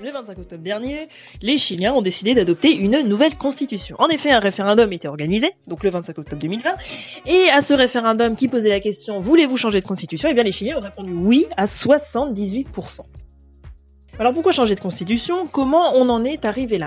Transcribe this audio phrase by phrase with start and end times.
[0.00, 1.08] Le 25 octobre dernier,
[1.42, 3.96] les Chiliens ont décidé d'adopter une nouvelle constitution.
[3.98, 6.70] En effet, un référendum était organisé, donc le 25 octobre 2020,
[7.26, 10.28] et à ce référendum qui posait la question voulez-vous changer de constitution?
[10.30, 13.00] Eh bien, les Chiliens ont répondu oui à 78%.
[14.20, 15.48] Alors pourquoi changer de constitution?
[15.48, 16.86] Comment on en est arrivé là?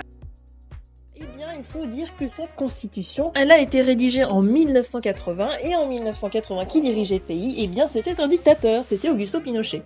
[1.16, 5.76] Eh bien, il faut dire que cette constitution, elle a été rédigée en 1980, et
[5.76, 9.82] en 1980, qui dirigeait le pays Eh bien, c'était un dictateur, c'était Augusto Pinochet.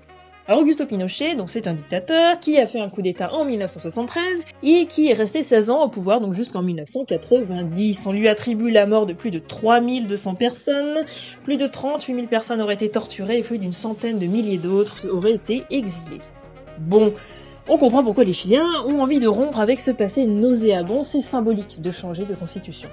[0.48, 4.44] Alors Augusto Pinochet, donc c'est un dictateur qui a fait un coup d'État en 1973
[4.62, 8.06] et qui est resté 16 ans au pouvoir, donc jusqu'en 1990.
[8.06, 11.04] On lui attribue la mort de plus de 3200 personnes,
[11.42, 15.08] plus de 38 000 personnes auraient été torturées et plus d'une centaine de milliers d'autres
[15.08, 16.20] auraient été exilées.
[16.78, 17.12] Bon,
[17.68, 21.82] on comprend pourquoi les Chiliens ont envie de rompre avec ce passé nauséabond, c'est symbolique
[21.82, 22.88] de changer de constitution.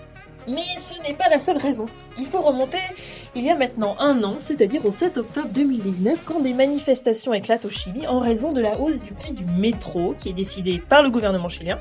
[0.48, 1.86] Mais ce n'est pas la seule raison.
[2.18, 2.80] Il faut remonter
[3.36, 7.66] il y a maintenant un an, c'est-à-dire au 7 octobre 2019, quand des manifestations éclatent
[7.66, 11.04] au Chili en raison de la hausse du prix du métro qui est décidée par
[11.04, 11.80] le gouvernement chilien.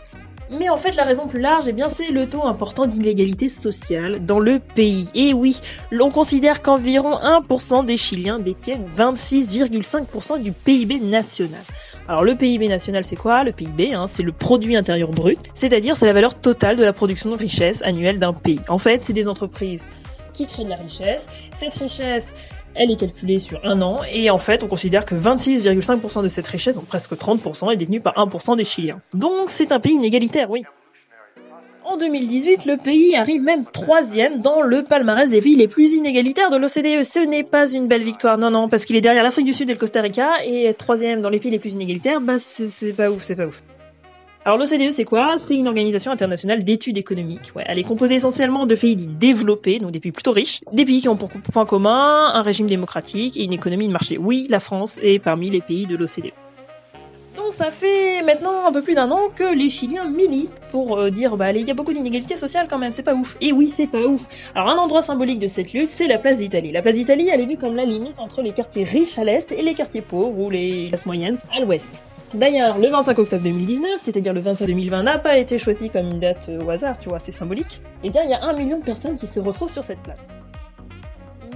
[0.59, 4.25] Mais en fait, la raison plus large, eh bien, c'est le taux important d'inégalité sociale
[4.25, 5.09] dans le pays.
[5.15, 5.59] Et oui,
[5.91, 11.63] l'on considère qu'environ 1% des Chiliens détiennent 26,5% du PIB national.
[12.09, 13.45] Alors le PIB national, c'est quoi?
[13.45, 16.93] Le PIB, hein, c'est le produit intérieur brut, c'est-à-dire c'est la valeur totale de la
[16.93, 18.61] production de richesse annuelle d'un pays.
[18.69, 19.85] En fait, c'est des entreprises
[20.33, 21.29] qui créent de la richesse.
[21.55, 22.35] Cette richesse,
[22.75, 26.47] elle est calculée sur un an et en fait on considère que 26,5% de cette
[26.47, 29.01] richesse, donc presque 30%, est détenue par 1% des Chiliens.
[29.15, 30.65] Donc c'est un pays inégalitaire, oui.
[31.85, 36.49] En 2018, le pays arrive même troisième dans le palmarès des pays les plus inégalitaires
[36.51, 37.03] de l'OCDE.
[37.03, 39.69] Ce n'est pas une belle victoire, non, non, parce qu'il est derrière l'Afrique du Sud
[39.69, 43.11] et le Costa Rica, et troisième dans les pays les plus inégalitaires, bah c'est pas
[43.11, 43.63] ouf, c'est pas ouf.
[44.45, 45.37] Alors l'OCDE c'est quoi?
[45.39, 47.53] C'est une organisation internationale d'études économiques.
[47.65, 51.09] Elle est composée essentiellement de pays développés, donc des pays plutôt riches, des pays qui
[51.09, 54.19] ont pour point commun un régime démocratique et une économie de marché.
[54.19, 56.33] Oui, la France est parmi les pays de l'OCDE.
[57.37, 61.11] Donc ça fait maintenant un peu plus d'un an que les Chiliens militent pour euh,
[61.11, 63.37] dire bah il y a beaucoup d'inégalités sociales quand même, c'est pas ouf.
[63.41, 64.27] Et oui, c'est pas ouf.
[64.57, 66.73] Alors un endroit symbolique de cette lutte, c'est la place d'Italie.
[66.73, 69.53] La place d'Italie, elle est vue comme la limite entre les quartiers riches à l'est
[69.53, 72.01] et les quartiers pauvres ou les classes moyennes à l'ouest.
[72.35, 76.19] D'ailleurs, le 25 octobre 2019, c'est-à-dire le 25 2020, n'a pas été choisi comme une
[76.19, 77.83] date euh, au hasard, tu vois, c'est symbolique.
[78.03, 80.29] Et bien, il y a un million de personnes qui se retrouvent sur cette place.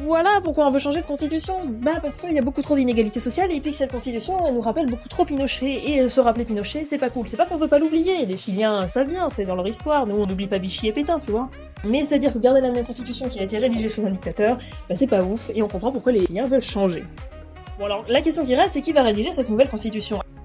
[0.00, 1.64] Voilà pourquoi on veut changer de constitution.
[1.66, 4.54] Bah parce qu'il y a beaucoup trop d'inégalités sociales et puis que cette constitution elle
[4.54, 7.26] nous rappelle beaucoup trop Pinochet et se rappeler Pinochet c'est pas cool.
[7.26, 8.26] C'est pas qu'on veut pas l'oublier.
[8.26, 10.06] Les Chiliens ça vient, c'est dans leur histoire.
[10.06, 11.48] Nous on n'oublie pas Vichy et Pétain, tu vois.
[11.84, 14.10] Mais c'est à dire que garder la même constitution qui a été rédigée sous un
[14.10, 17.04] dictateur, bah c'est pas ouf et on comprend pourquoi les Chiliens veulent changer.
[17.78, 20.20] Bon alors la question qui reste c'est qui va rédiger cette nouvelle constitution?
[20.20, 20.35] eh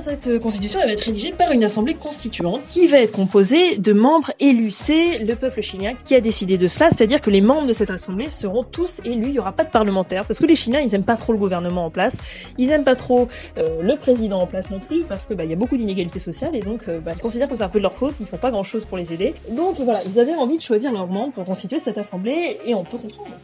[0.00, 3.92] cette euh, constitution va être rédigée par une assemblée constituante qui va être composée de
[3.92, 4.70] membres élus.
[4.70, 7.90] C'est le peuple chilien qui a décidé de cela, c'est-à-dire que les membres de cette
[7.90, 9.26] assemblée seront tous élus.
[9.26, 11.38] Il n'y aura pas de parlementaire parce que les Chiliens ils aiment pas trop le
[11.38, 12.18] gouvernement en place,
[12.58, 13.28] ils aiment pas trop
[13.58, 16.54] euh, le président en place non plus parce que bah, y a beaucoup d'inégalités sociales
[16.54, 18.36] et donc euh, bah, ils considèrent que c'est un peu de leur faute, ils font
[18.36, 19.34] pas grand chose pour les aider.
[19.50, 22.84] Donc voilà, ils avaient envie de choisir leurs membres pour constituer cette assemblée et on
[22.84, 23.34] peut comprendre.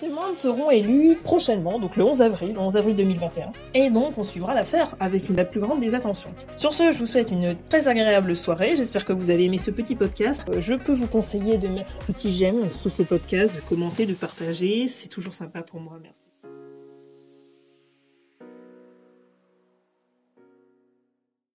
[0.00, 3.52] Ces membres seront élus prochainement, donc le 11 avril, le 11 avril 2021.
[3.72, 6.34] Et donc on suivra l'affaire avec la plus grande des attentions.
[6.58, 8.76] Sur ce, je vous souhaite une très agréable soirée.
[8.76, 10.44] J'espère que vous avez aimé ce petit podcast.
[10.50, 14.04] Euh, je peux vous conseiller de mettre un petit j'aime sous ce podcast, de commenter,
[14.04, 14.86] de partager.
[14.88, 15.98] C'est toujours sympa pour moi.
[16.02, 16.25] Merci.